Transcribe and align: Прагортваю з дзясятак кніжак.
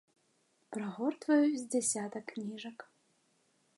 Прагортваю 0.75 1.45
з 1.59 1.63
дзясятак 1.75 2.23
кніжак. 2.33 2.77